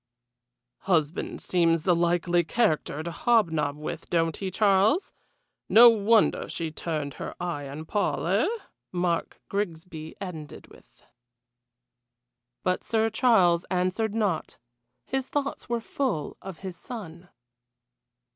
"Husband 0.79 1.39
seems 1.39 1.85
a 1.85 1.93
likely 1.93 2.43
character 2.43 3.03
to 3.03 3.11
hobnob 3.11 3.77
with, 3.77 4.09
don't 4.09 4.35
he, 4.35 4.49
Charles? 4.49 5.13
No 5.69 5.89
wonder 5.91 6.49
she 6.49 6.71
turned 6.71 7.13
her 7.13 7.35
eye 7.39 7.69
on 7.69 7.85
Paul, 7.85 8.25
eh?" 8.25 8.47
Mark 8.91 9.39
Grigsby 9.47 10.15
ended 10.19 10.65
with. 10.69 11.03
But 12.63 12.83
Sir 12.83 13.11
Charles 13.11 13.63
answered 13.69 14.15
not, 14.15 14.57
his 15.05 15.29
thoughts 15.29 15.69
were 15.69 15.79
full 15.81 16.35
of 16.41 16.57
his 16.65 16.75
son. 16.77 17.29